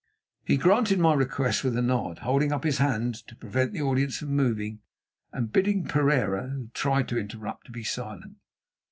He 0.43 0.57
granted 0.57 0.97
my 0.97 1.13
request 1.13 1.63
with 1.63 1.77
a 1.77 1.81
nod, 1.83 2.21
holding 2.25 2.51
up 2.51 2.63
his 2.63 2.79
hand 2.79 3.13
to 3.27 3.35
prevent 3.35 3.71
the 3.71 3.83
audience 3.83 4.17
from 4.17 4.29
moving, 4.29 4.79
and 5.31 5.53
bidding 5.53 5.83
Pereira, 5.87 6.49
who 6.49 6.69
tried 6.73 7.07
to 7.09 7.19
interrupt, 7.19 7.67
to 7.67 7.71
be 7.71 7.83
silent. 7.83 8.37